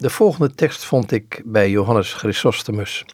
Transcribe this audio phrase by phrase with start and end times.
[0.00, 3.04] De volgende tekst vond ik bij Johannes Chrysostomus.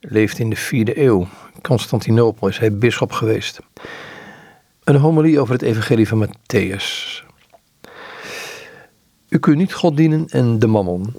[0.00, 1.26] Leeft in de vierde eeuw.
[1.62, 3.58] Constantinopel is hij bisschop geweest.
[4.84, 6.84] Een homilie over het evangelie van Matthäus.
[9.28, 11.14] U kunt niet God dienen en de mammon.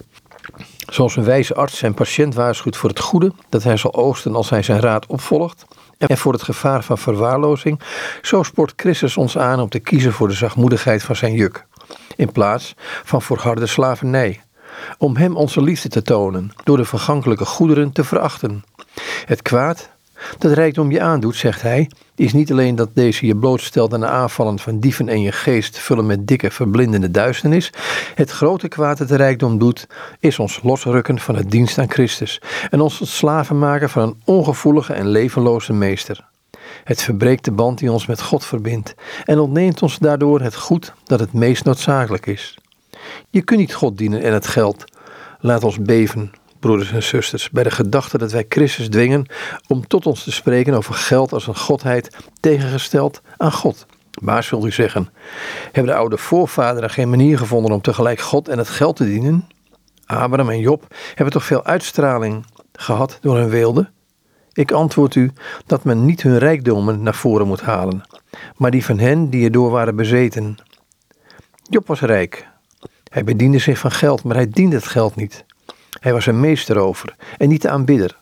[0.90, 4.50] Zoals een wijze arts zijn patiënt waarschuwt voor het goede dat hij zal oosten als
[4.50, 5.66] hij zijn raad opvolgt,
[5.98, 7.82] en voor het gevaar van verwaarlozing,
[8.22, 11.66] zo spoort Christus ons aan om te kiezen voor de zachtmoedigheid van zijn juk,
[12.16, 14.42] in plaats van voor harde slavernij,
[14.98, 18.64] om hem onze liefde te tonen, door de vergankelijke goederen te verachten.
[19.26, 19.90] Het kwaad
[20.38, 24.08] dat rijkdom je aandoet, zegt hij, is niet alleen dat deze je blootstelt aan de
[24.08, 27.74] aanvallen van dieven en je geest vullen met dikke, verblindende duisternis.
[28.16, 29.88] Het grote kwaad dat de rijkdom doet,
[30.20, 34.22] is ons losrukken van het dienst aan Christus en ons tot slaven maken van een
[34.26, 36.26] ongevoelige en levenloze meester.
[36.84, 40.94] Het verbreekt de band die ons met God verbindt en ontneemt ons daardoor het goed
[41.04, 42.58] dat het meest noodzakelijk is.
[43.30, 44.84] Je kunt niet God dienen en het geld.
[45.40, 49.26] Laat ons beven broeders en zusters, bij de gedachte dat wij Christus dwingen
[49.68, 53.86] om tot ons te spreken over geld als een godheid tegengesteld aan God.
[54.22, 55.10] Maar zult u zeggen,
[55.64, 59.48] hebben de oude voorvaderen geen manier gevonden om tegelijk God en het geld te dienen?
[60.06, 63.90] Abraham en Job hebben toch veel uitstraling gehad door hun weelde?
[64.54, 65.32] Ik antwoord u
[65.66, 68.04] dat men niet hun rijkdommen naar voren moet halen,
[68.56, 70.58] maar die van hen die erdoor waren bezeten.
[71.64, 72.48] Job was rijk.
[73.18, 75.46] Hij bediende zich van geld, maar hij diende het geld niet.
[76.00, 78.18] Hij was een meester over en niet de aanbidder.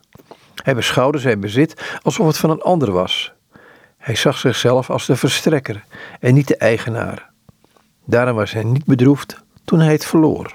[0.54, 3.32] Hij beschouwde zijn bezit alsof het van een ander was.
[3.96, 5.84] Hij zag zichzelf als de verstrekker
[6.20, 7.30] en niet de eigenaar.
[8.04, 10.52] Daarom was hij niet bedroefd toen hij het verloor.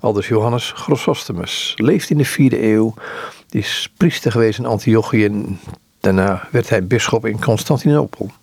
[0.00, 2.94] Aldus Johannes Chrysostomus leeft in de vierde eeuw,
[3.50, 5.60] is priester geweest in Antiochië en
[6.00, 8.30] daarna werd hij bisschop in Constantinopel.